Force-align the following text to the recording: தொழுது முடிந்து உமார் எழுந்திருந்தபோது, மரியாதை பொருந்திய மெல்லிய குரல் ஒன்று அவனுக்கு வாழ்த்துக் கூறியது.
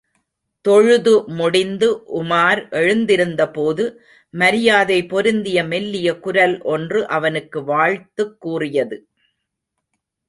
தொழுது 0.61 1.23
முடிந்து 1.27 2.01
உமார் 2.15 2.61
எழுந்திருந்தபோது, 2.71 3.95
மரியாதை 4.33 5.05
பொருந்திய 5.05 5.63
மெல்லிய 5.63 6.19
குரல் 6.19 6.61
ஒன்று 6.61 7.07
அவனுக்கு 7.07 7.63
வாழ்த்துக் 7.63 8.41
கூறியது. 8.41 9.07